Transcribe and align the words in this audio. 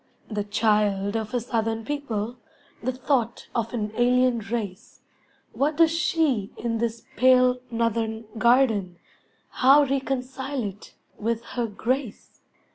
The 0.31 0.43
child 0.45 1.15
of 1.15 1.31
a 1.31 1.39
southern 1.39 1.85
people, 1.85 2.37
The 2.81 2.91
thought 2.91 3.49
of 3.53 3.71
an 3.71 3.91
alien 3.95 4.39
race, 4.39 5.01
What 5.53 5.77
does 5.77 5.91
she 5.91 6.51
in 6.57 6.79
this 6.79 7.03
pale, 7.15 7.59
northern 7.69 8.25
garden, 8.39 8.97
How 9.61 9.83
reconcile 9.83 10.63
it 10.63 10.95
with 11.19 11.43
her 11.53 11.67
grace? 11.67 12.41